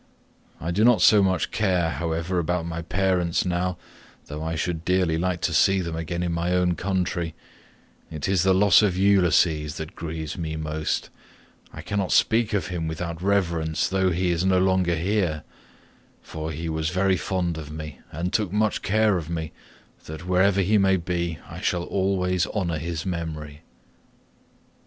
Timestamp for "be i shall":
20.97-21.83